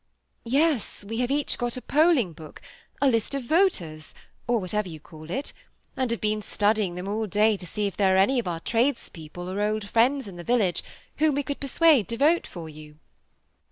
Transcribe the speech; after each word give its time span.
^* 0.01 0.03
Yes, 0.43 1.05
we 1.05 1.19
have 1.19 1.29
each 1.29 1.59
got 1.59 1.77
a 1.77 1.79
p<^ling 1.81 2.35
>book, 2.35 2.59
a 2.99 3.07
list 3.07 3.35
of 3.35 3.43
voters, 3.43 4.15
or 4.47 4.57
whatever 4.57 4.89
yon 4.89 4.99
call 5.01 5.29
it, 5.29 5.53
and 5.95 6.09
have 6.09 6.19
been 6.19 6.41
stadji^ 6.41 6.95
them 6.95 7.07
all 7.07 7.27
day 7.27 7.55
to 7.55 7.67
see 7.67 7.85
if 7.85 7.97
there 7.97 8.15
are 8.15 8.19
any 8.19 8.39
of 8.39 8.45
eor 8.45 8.63
tradespeopie 8.63 9.37
or 9.37 9.61
old 9.61 9.87
friends 9.87 10.27
in 10.27 10.37
the 10.37 10.43
village 10.43 10.83
irhom 11.19 11.35
we 11.35 11.43
ooold 11.43 11.59
persnade 11.59 12.07
to 12.07 12.17
vote 12.17 12.47
for 12.47 12.67
you." 12.67 12.97